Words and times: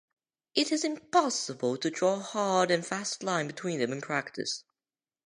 It 0.55 0.71
is 0.71 0.83
impossible 0.83 1.77
to 1.77 1.91
draw 1.91 2.15
a 2.15 2.19
hard 2.23 2.71
and 2.71 2.83
fast 2.83 3.21
line 3.21 3.45
between 3.45 3.77
them 3.77 3.91
in 3.91 4.01
practice. 4.01 4.63